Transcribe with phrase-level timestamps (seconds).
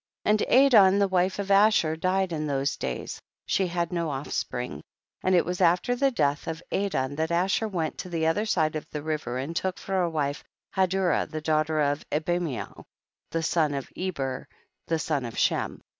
[0.25, 0.31] 13.
[0.31, 4.81] And Adon the wife of Asher died in those days; she had no off spring;
[5.21, 8.75] and it was after the death of Adon that Asher went to the other side
[8.75, 10.43] of the river and took for a wife
[10.75, 12.83] Hadurah the daughter of Abimacl,
[13.29, 14.47] the son of Eber,
[14.87, 15.81] the son of JShem.